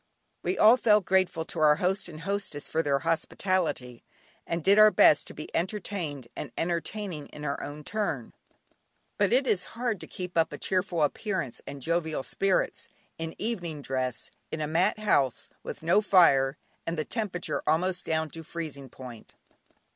We 0.41 0.57
all 0.57 0.77
felt 0.77 1.05
grateful 1.05 1.45
to 1.45 1.59
our 1.59 1.75
host 1.75 2.09
and 2.09 2.21
hostess 2.21 2.67
for 2.67 2.81
their 2.81 2.97
hospitality, 2.97 4.03
and 4.47 4.63
did 4.63 4.79
our 4.79 4.89
best 4.89 5.27
to 5.27 5.35
be 5.35 5.55
entertained 5.55 6.27
and 6.35 6.51
entertaining 6.57 7.27
in 7.27 7.45
our 7.45 7.83
turn, 7.83 8.33
but 9.19 9.31
it 9.31 9.45
is 9.45 9.63
hard 9.77 9.99
to 10.01 10.07
keep 10.07 10.39
up 10.39 10.51
a 10.51 10.57
cheerful 10.57 11.03
appearance 11.03 11.61
and 11.67 11.83
jovial 11.83 12.23
spirits, 12.23 12.87
in 13.19 13.35
evening 13.37 13.83
dress, 13.83 14.31
in 14.49 14.59
a 14.59 14.65
mat 14.65 14.97
house, 14.97 15.49
with 15.61 15.83
no 15.83 16.01
fire 16.01 16.57
and 16.87 16.97
the 16.97 17.05
temperature 17.05 17.61
almost 17.67 18.03
down 18.03 18.31
to 18.31 18.41
freezing 18.41 18.89
point. 18.89 19.35